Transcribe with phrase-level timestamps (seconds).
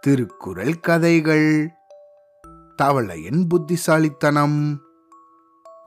[0.00, 1.68] திருக்குறள் கதைகள்.
[2.82, 4.80] தவளையின் புத்திசாலித்தனம்.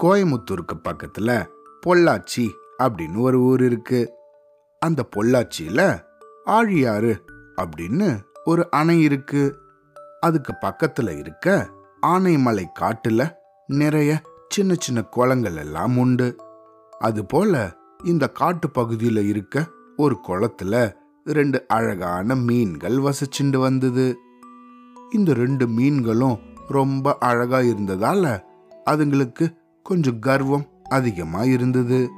[0.04, 1.46] கோயமுத்தூருக்கு பக்கத்துல
[1.86, 2.50] பொள்ளாச்சி
[2.84, 4.14] அப்படின்னு ஒரு ஊர் இருக்கு.
[4.80, 6.04] அந்த பொள்ளாச்சியில
[6.46, 7.20] ஆழியாறு
[7.62, 9.60] அப்படின்னு ஒரு அணை இருக்கு.
[10.20, 11.70] அதுக்கு பக்கத்துல இருக்க
[12.02, 13.34] ஆனைமலை காட்டுல
[13.68, 16.36] நிறைய சின்ன சின்ன குளங்கள் எல்லாம் உண்டு.
[17.00, 24.18] அதுபோல இந்த காட்டு பகுதியில இருக்க ஒரு குளத்துல ரெண்டு அழகான மீன்கள் வசிச்சுண்டு வந்தது.
[25.12, 28.42] இந்த ரெண்டு மீன்களும் ரொம்ப அழகா இருந்ததால
[28.90, 32.10] அதுங்களுக்கு கொஞ்சம் கர்வம் அதிகமா இருந்தது.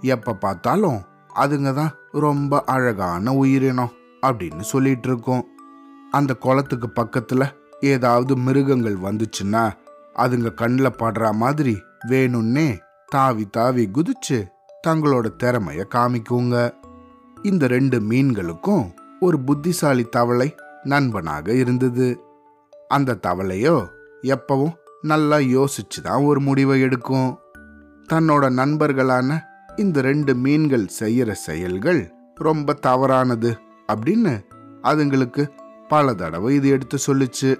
[0.00, 1.00] எப்ப பார்த்தாலும்
[1.34, 3.92] அதுங்க தான் ரொம்ப அழகான உயிரினம்
[4.26, 5.46] அப்படின்னு சொல்லிட்டு இருக்கோம்.
[6.10, 9.72] அந்த குளத்துக்கு பக்கத்துல ஏதாவது மிருகங்கள் வந்துச்சுன்னா
[10.14, 11.76] அதுங்க கண்ணில் படுற மாதிரி
[12.08, 14.46] வேணும்னே தாவி தாவி குதிச்சு
[14.86, 16.74] தங்களோட திறமைய காமிக்குங்க.
[17.42, 22.20] இந்த ரெண்டு மீன்களுக்கும் ஒரு புத்திசாலி தவளை நண்பனாக இருந்தது.
[22.88, 23.86] அந்த தவளையோ
[24.22, 27.38] எப்பவும் நல்லா யோசிச்சு தான் ஒரு முடிவை எடுக்கும்.
[28.12, 29.38] தன்னோட நண்பர்களான
[29.76, 33.58] இந்த ரெண்டு மீன்கள் செய்யற செயல்கள் ரொம்ப தவறானது
[33.92, 34.44] அப்படின்னு
[34.82, 35.48] அதுங்களுக்கு
[35.88, 37.56] பல தடவை இது எடுத்து சொல்லுச்சு.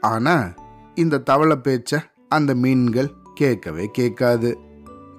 [0.00, 0.52] ஆனா
[0.94, 4.58] இந்த தவளை பேச்ச அந்த மீன்கள் கேட்கவே கேட்காது.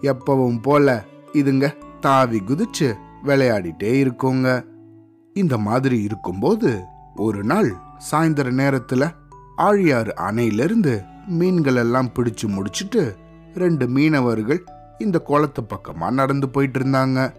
[0.02, 4.66] எப்பவும் போல இதுங்க தாவி குதிச்சு விளையாடிட்டே இருக்கோங்க.
[5.34, 6.84] இந்த மாதிரி இருக்கும்போது
[7.16, 7.76] ஒரு நாள்
[8.12, 9.12] சாயந்தர நேரத்துல
[9.58, 13.16] ஆழியாறு அணையிலிருந்து மீன்கள் எல்லாம் பிடிச்சு முடிச்சிட்டு
[13.56, 14.64] ரெண்டு மீனவர்கள்
[14.98, 17.34] இந்த குளத்து பக்கமா நடந்து போயிட்டு இருந்தாங்க.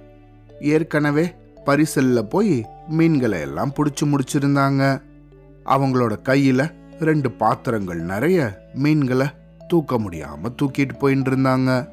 [0.61, 1.35] ஏற்கனவே
[1.67, 5.03] பரிசல்ல போய் மீன்களை எல்லாம் பிடிச்சு முடிச்சிருந்தாங்க.
[5.65, 9.27] அவங்களோட கையில ரெண்டு பாத்திரங்கள் நிறைய மீன்களை
[9.69, 11.89] தூக்க முடியாம தூக்கிட்டு போயிட்டு இருந்தாங்க.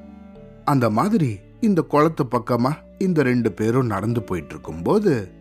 [0.66, 5.32] அந்த மாதிரி இந்த குளத்து பக்கமா இந்த ரெண்டு பேரும் நடந்து போயிட்டு இருக்கும்போது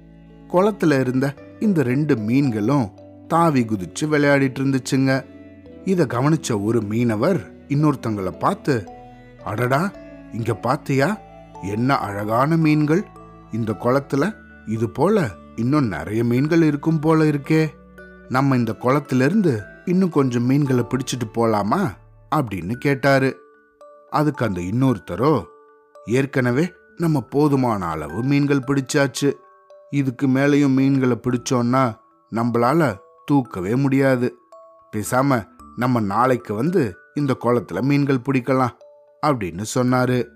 [0.53, 2.91] குளத்துல இருந்த இந்த ரெண்டு மீன்களும்
[3.29, 5.25] தாவி குதிச்சு விளையாடிட்டு இருந்துச்சுங்க
[5.85, 8.85] இத கவனிச்ச ஒரு மீனவர் இன்னொருத்தங்களை பார்த்து
[9.45, 9.93] அடடா
[10.33, 11.19] இங்க பாத்தியா?
[11.63, 13.05] என்ன அழகான மீன்கள்.
[13.53, 14.35] இந்த குளத்துல
[14.67, 17.67] இது போல இன்னும் நிறைய மீன்கள் இருக்கும் போல இருக்கே.
[18.29, 21.91] நம்ம இந்த குளத்துல இருந்து இன்னும் கொஞ்சம் மீன்களை பிடிச்சிட்டு போலாமா?
[22.37, 23.37] அப்படின்னு கேட்டாரு.
[24.11, 25.45] அதுக்கு அந்த இன்னொருத்தரோ
[26.05, 29.33] ஏற்கனவே நம்ம போதுமான அளவு மீன்கள் பிடிச்சாச்சு.
[29.91, 31.95] இதுக்கு மேலேயும் மீன்களை பிடிச்சோன்னா
[32.31, 34.37] நம்மளால தூக்கவே முடியாது.
[34.97, 38.71] பேசாம நம்ம நாளைக்கு வந்து இந்த குளத்துல மீன்கள் பிடிக்கலாம்
[39.27, 40.27] அப்படின்னு சொன்னாரு.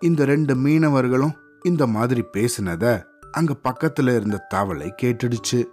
[0.00, 3.02] இந்த ரெண்டு மீனவர்களும் இந்த மாதிரி பேசினத
[3.32, 5.64] அங்க பக்கத்துல இருந்த தவளை கேட்டுடுச்சு.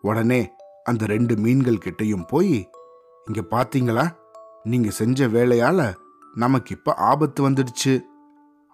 [0.00, 0.50] உடனே
[0.84, 2.70] அந்த ரெண்டு மீன்கள் கிட்டையும் போய்
[3.24, 4.10] இங்க பாத்தீங்களா?
[4.62, 5.94] நீங்க செஞ்ச வேலையால
[6.34, 8.00] நமக்கு இப்ப ஆபத்து வந்துடுச்சு.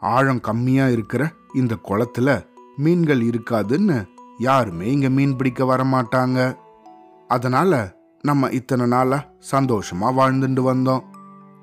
[0.00, 2.46] ஆழம் கம்மியா இருக்கிற இந்த குளத்துல
[2.76, 4.06] மீன்கள் இருக்காதுன்னு
[4.38, 6.56] யாருமே இங்க மீன் பிடிக்க வரமாட்டாங்க.
[7.28, 11.02] அதனால நம்ம இத்தனை நாளா சந்தோஷமா வாழ்ந்துட்டு வந்தோம்.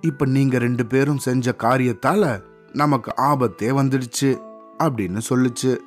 [0.01, 2.41] இப்ப நீங்க ரெண்டு பேரும் செஞ்ச காரியத்தால
[2.73, 4.41] நமக்கு ஆபத்தே வந்துடுச்சு
[4.79, 5.77] அப்படின்னு சொல்லுச்சு.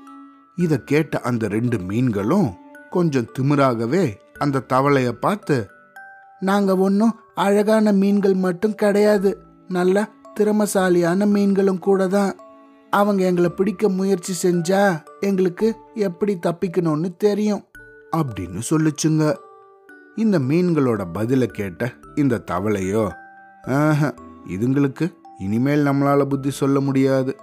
[0.57, 2.55] இத கேட்ட அந்த ரெண்டு மீன்களும்
[2.91, 5.69] கொஞ்சம் திமிராகவே அந்த தவளைய பார்த்து
[6.41, 9.43] நாங்க ஒன்றும் அழகான மீன்கள் மட்டும் கிடையாது.
[9.69, 10.09] நல்ல
[10.41, 12.37] திறமசாலியான மீன்களும் கூட தான்
[12.91, 17.65] அவங்க எங்களை பிடிக்க முயற்சி செஞ்சா எங்களுக்கு எப்படி தப்பிக்கணும்னு தெரியும்.
[18.17, 19.35] அப்படின்னு சொல்லுச்சுங்க.
[20.17, 23.11] இந்த மீன்களோட பதில கேட்ட இந்த தவளையோ
[23.67, 24.13] ஆஹ
[24.49, 27.37] இதுங்களுக்கு இனிமேல் நம்மளால புத்தி சொல்ல முடியாது.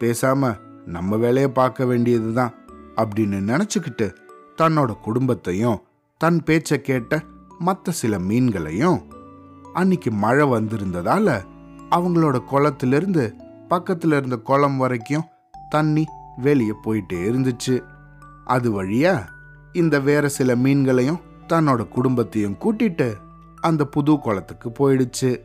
[0.00, 0.54] பேசாம
[0.86, 2.54] நம்ம வேலையை பார்க்க வேண்டியதுதான்
[2.96, 4.14] அப்படின்னு நினைச்சுக்கிட்டு
[4.62, 5.82] தன்னோட குடும்பத்தையும்
[6.16, 7.22] தன் பேச்சை கேட்ட
[7.58, 9.00] மற்ற சில மீன்களையும்
[9.72, 11.42] அன்னைக்கு மழை வந்திருந்ததால
[11.96, 13.34] அவங்களோட குளத்திலிருந்து
[13.68, 15.24] பக்கத்தில் இருந்த குளம் வரைக்கும்
[15.70, 16.04] தண்ணி
[16.36, 17.80] வெளியே போயிட்டே இருந்துச்சு.
[18.44, 19.24] அது வழியா
[19.72, 23.12] இந்த வேற சில மீன்களையும் தன்னோட குடும்பத்தையும் கூட்டிட்டு
[23.60, 25.40] அந்த புது குளத்துக்கு போயிடுச்சு.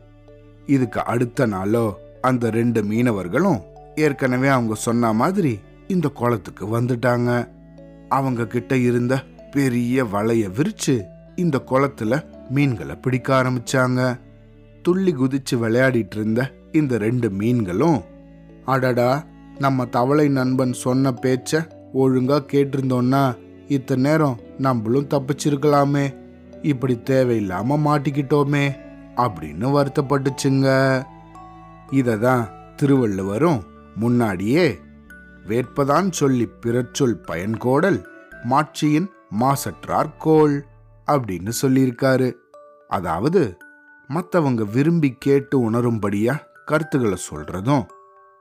[0.66, 3.60] இதுக்கு அடுத்த நாளோ அந்த ரெண்டு மீனவர்களும்
[3.94, 7.48] ஏற்கனவே அவங்க சொன்ன மாதிரி இந்த குளத்துக்கு வந்துட்டாங்க.
[8.08, 11.02] அவங்க கிட்ட இருந்த பெரிய வலைய விரிச்சு
[11.36, 14.20] இந்த குளத்துல மீன்களை பிடிக்க ஆரம்பிச்சாங்க.
[14.82, 18.02] துள்ளி குதிச்சு விளையாடிட்டு இருந்த இந்த ரெண்டு மீன்களும்
[18.64, 19.24] அடடா
[19.58, 23.38] நம்ம தவளை நண்பன் சொன்ன பேச்ச ஒழுங்கா கேட்டிருந்தோம்னா
[23.68, 26.16] இத்தனை நேரம் நம்மளும் தப்பிச்சிருக்கலாமே.
[26.62, 28.72] இப்படி தேவையில்லாம மாட்டிக்கிட்டோமே
[29.16, 30.68] அப்படின்னு வருத்தப்பட்டுச்சுங்க.
[31.90, 33.62] இததான் திருவள்ளுவரும்
[33.96, 34.78] முன்னாடியே
[35.48, 38.04] வேட்பதான் சொல்லி பிறச்சொல் பயன்கோடல்
[38.42, 39.10] மாட்சியின்
[39.40, 40.64] மாசற்றார் கோள்
[41.06, 42.32] அப்படின்னு சொல்லியிருக்காரு.
[42.88, 43.56] அதாவது
[44.14, 47.86] மற்றவங்க விரும்பி கேட்டு உணரும்படியா கருத்துக்களை சொல்றதும்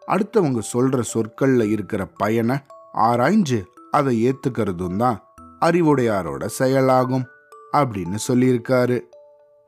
[0.08, 2.58] அடுத்தவங்க சொல்ற சொற்கள்ல இருக்கிற பயனை
[2.94, 5.24] ஆராய்ஞ்சு அதை ஏத்துக்கிறதும் தான்
[5.62, 7.26] அறிவுடையாரோட செயலாகும்
[7.74, 9.00] அப்படின்னு சொல்லியிருக்காரு.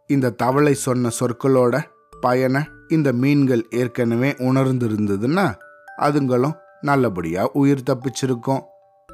[0.07, 1.81] இந்த தவளை சொன்ன சொற்களோட
[2.19, 5.55] பயனை இந்த மீன்கள் ஏற்கனவே உணர்ந்திருந்ததுன்னா
[5.97, 8.61] அதுங்களும் நல்லபடியா உயிர் தப்பிச்சிருக்கும்.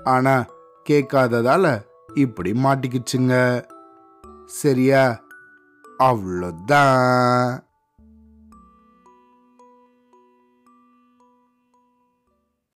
[0.03, 0.45] ஆனா
[0.89, 3.63] கேட்காததால இப்படி மாட்டிக்கிச்சுங்க.
[4.45, 5.26] சரியா?
[5.99, 7.66] avladin.